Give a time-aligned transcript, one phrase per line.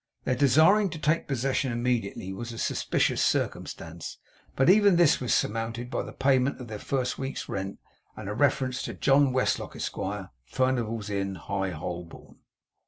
[0.23, 4.17] Their desiring to take possession immediately was a suspicious circumstance,
[4.55, 7.77] but even this was surmounted by the payment of their first week's rent,
[8.17, 12.37] and a reference to John Westlock, Esquire, Furnival's Inn, High Holborn.